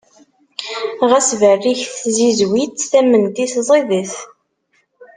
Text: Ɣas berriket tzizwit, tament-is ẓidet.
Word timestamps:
Ɣas 1.09 1.29
berriket 1.39 1.91
tzizwit, 2.01 2.87
tament-is 2.91 3.53
ẓidet. 3.67 4.13